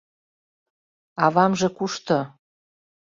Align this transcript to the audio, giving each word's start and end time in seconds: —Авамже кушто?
—Авамже 1.25 1.67
кушто? 1.77 2.19